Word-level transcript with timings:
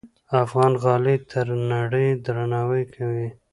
افغان 0.43 0.73
غالۍ 0.83 1.17
ته 1.29 1.39
نړۍ 1.73 2.07
درناوی 2.25 2.83
کوي. 2.95 3.27